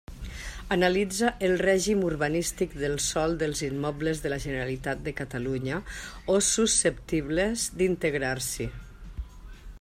Analitza 0.75 1.27
el 1.47 1.51
règim 1.61 1.99
urbanístic 2.07 2.73
del 2.85 2.97
sòl 3.09 3.35
dels 3.43 3.61
immobles 3.67 4.23
de 4.25 4.33
la 4.35 4.41
Generalitat 4.47 5.05
de 5.09 5.15
Catalunya 5.21 5.79
o 6.37 6.41
susceptibles 6.51 7.69
d'integrar-s'hi. 7.83 8.69